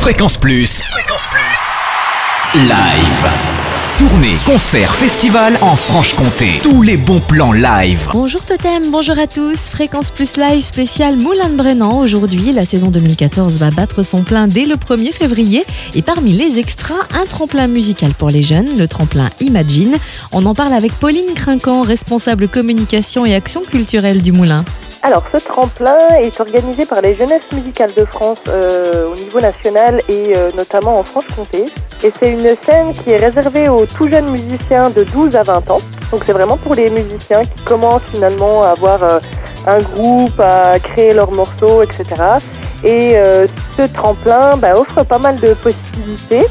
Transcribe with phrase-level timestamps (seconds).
[0.00, 0.80] Fréquence Plus.
[0.80, 2.58] Fréquence Plus.
[2.66, 3.30] Live.
[3.98, 6.60] Tournée, concert, festival en Franche-Comté.
[6.62, 8.08] Tous les bons plans live.
[8.10, 9.68] Bonjour Totem, bonjour à tous.
[9.68, 11.98] Fréquence Plus Live spécial Moulin de Brennan.
[11.98, 15.66] Aujourd'hui, la saison 2014 va battre son plein dès le 1er février.
[15.94, 19.96] Et parmi les extras, un tremplin musical pour les jeunes, le tremplin Imagine.
[20.32, 24.64] On en parle avec Pauline Crinquant, responsable communication et action culturelle du Moulin.
[25.02, 30.02] Alors, ce tremplin est organisé par les Jeunesses musicales de France euh, au niveau national
[30.10, 31.66] et euh, notamment en Franche-Comté.
[32.04, 35.70] Et c'est une scène qui est réservée aux tout jeunes musiciens de 12 à 20
[35.70, 35.80] ans.
[36.12, 39.20] Donc c'est vraiment pour les musiciens qui commencent finalement à avoir euh,
[39.66, 42.04] un groupe, à créer leurs morceaux, etc.
[42.84, 43.14] Et
[43.76, 46.46] ce tremplin bah, offre pas mal de possibilités.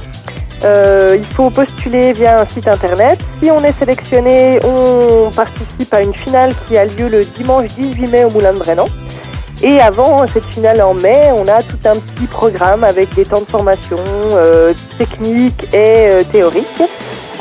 [0.66, 3.20] Euh, il faut postuler via un site internet.
[3.42, 8.08] Si on est sélectionné, on participe à une finale qui a lieu le dimanche 18
[8.08, 8.88] mai au Moulin de Brennan.
[9.62, 13.42] Et avant cette finale en mai, on a tout un petit programme avec des temps
[13.42, 14.00] de formation
[14.32, 16.82] euh, techniques et euh, théoriques,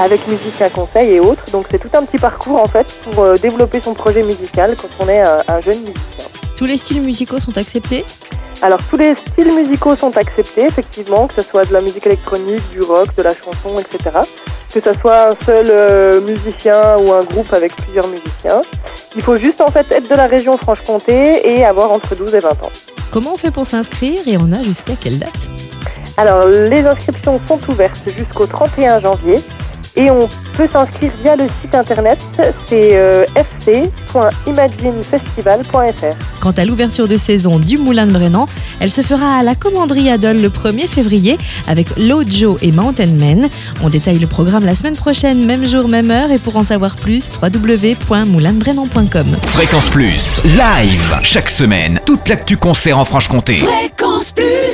[0.00, 1.44] avec musiciens conseils et autres.
[1.52, 5.04] Donc c'est tout un petit parcours en fait pour euh, développer son projet musical quand
[5.04, 6.24] on est un, un jeune musicien.
[6.56, 8.04] Tous les styles musicaux sont acceptés?
[8.60, 12.68] Alors tous les styles musicaux sont acceptés, effectivement, que ce soit de la musique électronique,
[12.70, 14.18] du rock, de la chanson, etc.
[14.72, 18.62] Que ce soit un seul euh, musicien ou un groupe avec plusieurs musiciens.
[19.16, 22.40] Il faut juste en fait être de la région Franche-Comté et avoir entre 12 et
[22.40, 22.72] 20 ans.
[23.10, 25.48] Comment on fait pour s'inscrire et on a jusqu'à quelle date?
[26.16, 29.36] Alors les inscriptions sont ouvertes jusqu'au 31 janvier
[29.96, 32.18] et on peut s'inscrire via le site internet,
[32.66, 36.27] c'est euh, fc.imaginefestival.fr.
[36.40, 38.46] Quant à l'ouverture de saison du Moulin de Brennan,
[38.80, 43.48] elle se fera à la commanderie Adol le 1er février avec Lojo et Mountain Men.
[43.82, 46.96] On détaille le programme la semaine prochaine, même jour, même heure, et pour en savoir
[46.96, 49.26] plus, www.moulindebrennan.com.
[49.46, 53.58] Fréquence Plus, live, chaque semaine, toute l'actu concert en Franche-Comté.
[53.58, 54.67] Fréquence Plus